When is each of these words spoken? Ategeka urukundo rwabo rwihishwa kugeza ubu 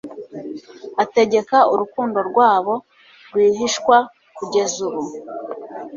Ategeka 1.03 1.57
urukundo 1.73 2.19
rwabo 2.29 2.73
rwihishwa 3.27 3.97
kugeza 4.37 4.77
ubu 4.87 5.01